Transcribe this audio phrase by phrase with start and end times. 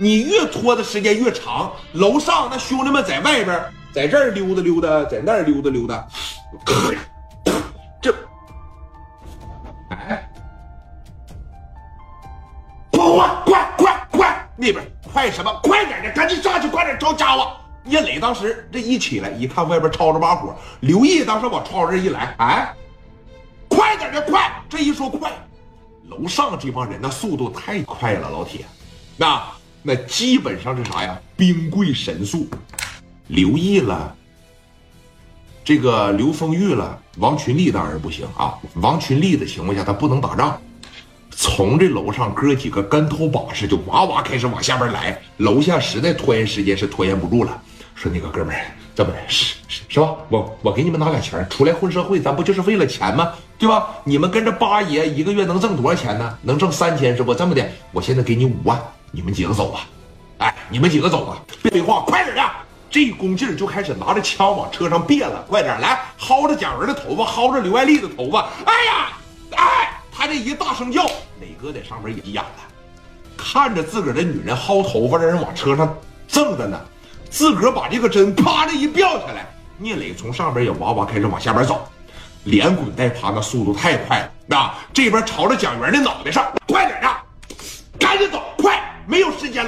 [0.00, 3.60] 你越拖的时间越长，楼上那兄弟们在外边，
[3.92, 6.06] 在这儿溜达溜达，在那儿溜达溜达，
[8.00, 8.14] 这，
[9.90, 10.30] 哎，
[12.92, 15.52] 快快快快，那边快什么？
[15.64, 17.50] 快点的，赶紧上去，快点招家伙！
[17.86, 22.72] 叶磊当时这一起来，一看外边吵着把火，刘毅当时往窗户这一来，哎，
[23.68, 24.62] 快点的，快！
[24.68, 25.32] 这一说快，
[26.04, 28.64] 楼上这帮人那速度太快了，老铁，
[29.16, 29.42] 那
[29.88, 31.18] 那基本上是啥呀？
[31.34, 32.46] 兵贵神速，
[33.28, 34.14] 刘毅了，
[35.64, 38.52] 这个刘丰玉了，王群力当然不行啊。
[38.82, 40.60] 王群力的情况下，他不能打仗。
[41.30, 47.58] 从这楼上哥几个跟头把式就哇哇开始往下边来，楼下实在拖延时间是拖延不住了。
[47.94, 50.14] 说那个哥们儿，这么的，是是是吧？
[50.28, 53.32] 我我给你们拿点钱，出来混社会，咱不就是为了钱吗？
[53.58, 53.88] 对吧？
[54.04, 56.38] 你们跟着八爷一个月能挣多少钱呢？
[56.42, 57.34] 能挣三千是不？
[57.34, 58.78] 这么的，我现在给你五万，
[59.10, 59.80] 你们几个走吧。
[60.38, 62.42] 哎，你们几个走吧，别废话，快点的！
[62.90, 68.48] 这一功劲儿就开始拿着枪往车上别了，快点来，薅着蒋元的头发，薅着刘爱丽的头发。
[68.64, 69.08] 哎呀，
[69.56, 71.04] 哎，他这一大声叫，
[71.40, 72.50] 磊哥在上边也急眼了，
[73.36, 75.92] 看着自个儿的女人薅头发，让人往车上
[76.26, 76.80] 挣着呢。
[77.28, 81.86] 自个儿把这个针啪的一掉下来，聂磊从上边也哇哇开始往下边走，
[82.44, 84.78] 连滚带爬，那速度太快了啊！
[84.94, 86.97] 这边朝着蒋元的脑袋上，快点，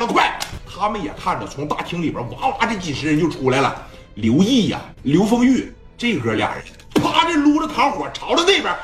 [0.01, 0.39] 没有时间了，快！
[0.67, 3.87] 他们也看着，从大厅里边哇哇这几十人就出来了。
[4.15, 8.75] 刘毅呀，刘丰玉这哥俩人，啪的撸着糖火朝着那边，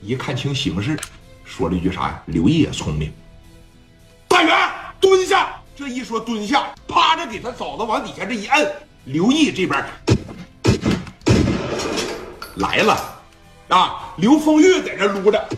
[0.00, 0.98] 一看清形势，
[1.44, 2.22] 说了一句啥呀？
[2.26, 3.12] 刘毅也聪明，
[4.28, 4.56] 大元
[5.00, 5.56] 蹲下。
[5.74, 8.72] 这一说蹲下，趴着给他嫂子往底下这一摁，
[9.04, 9.84] 刘毅这边
[12.56, 13.20] 来了，
[13.68, 15.48] 啊，刘丰玉在这撸着，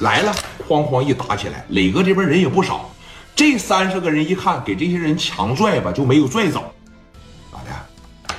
[0.00, 0.34] 来了，
[0.68, 2.90] 哐哐一打起来，磊哥这边人也不少，
[3.34, 6.72] 这三十个人一看，给这些人强拽吧，就没有拽走，
[7.52, 8.34] 咋的？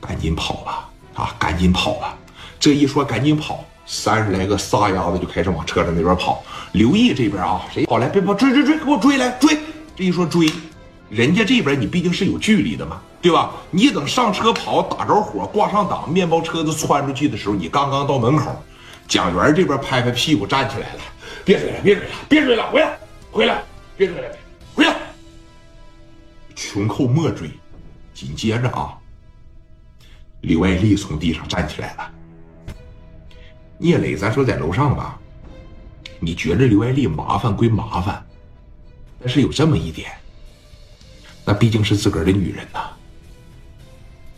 [0.00, 2.16] 赶紧跑吧，啊，赶紧跑吧！
[2.58, 3.64] 这一说赶紧跑。
[3.88, 6.42] 三十来个撒丫子就开始往车上那边跑。
[6.72, 8.08] 刘毅这边啊，谁跑来？
[8.08, 9.56] 别跑，追追追，给我追来追！
[9.94, 10.50] 这一说追，
[11.08, 13.52] 人家这边你毕竟是有距离的嘛，对吧？
[13.70, 18.60] 你等上车跑，打着火，挂上档，面包车子窜出去的时候，你刚刚到门口，
[19.06, 21.00] 蒋元这边拍拍屁股站起来了，
[21.46, 22.98] 别追了，别追了，别追了，回来，
[23.30, 23.62] 回来，
[23.96, 24.36] 别追了，
[24.74, 24.96] 回来。
[26.56, 27.48] 穷寇莫追。
[28.12, 28.98] 紧接着啊，
[30.40, 32.10] 刘爱丽从地上站起来了。
[33.76, 35.20] 聂磊，咱说在楼上吧，
[36.18, 38.24] 你觉着刘爱丽麻烦归麻烦，
[39.20, 40.10] 但是有这么一点，
[41.44, 42.88] 那毕竟是自个儿的女人呐，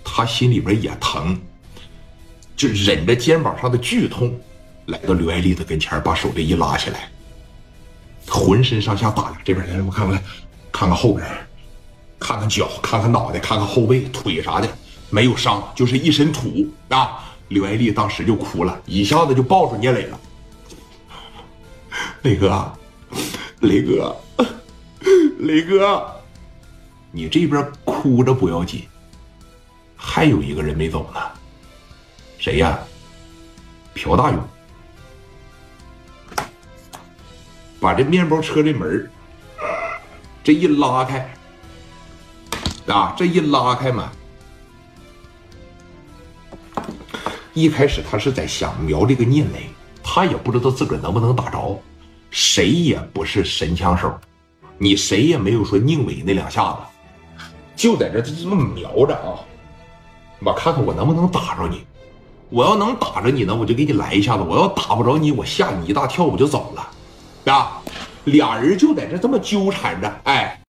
[0.03, 1.41] 他心里边也疼，
[2.57, 4.37] 就忍着肩膀上的剧痛，
[4.89, 7.11] 来到刘爱丽的跟前，把手这一拉起来，
[8.27, 10.23] 浑身上下打量这边来，我看看，
[10.73, 11.27] 看看后边，
[12.19, 14.69] 看看脚，看看脑袋，看看后背、腿啥的，
[15.11, 17.25] 没有伤，就是一身土啊。
[17.49, 20.21] 刘爱丽当时就哭了，一下子就抱住聂磊了。
[22.23, 22.73] 磊哥，
[23.61, 24.17] 磊哥，
[25.39, 26.11] 磊哥，
[27.13, 28.87] 你这边哭着不要紧，
[29.97, 31.21] 还有一个人没走呢。
[32.39, 32.79] 谁呀？
[33.95, 34.39] 朴大勇，
[37.81, 39.11] 把这面包车的门
[40.43, 41.31] 这一拉开，
[42.87, 44.11] 啊，这一拉开嘛。
[47.53, 49.69] 一开始他是在想瞄这个聂磊，
[50.03, 51.81] 他也不知道自个儿能不能打着，
[52.31, 54.17] 谁也不是神枪手，
[54.79, 56.79] 你谁也没有说宁伟那两下子，
[57.75, 59.43] 就在这这么瞄着啊，
[60.41, 61.85] 我看看我能不能打着你，
[62.49, 66.89] 我要能打着你呢，我就给你来一下子；我要打不着你，我吓你一大跳，我就走了，
[67.49, 67.81] 啊，
[68.25, 70.61] 俩人就在这这么纠缠着，哎。